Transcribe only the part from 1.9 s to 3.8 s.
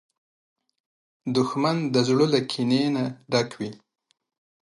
د زړه له کینې نه ډک وي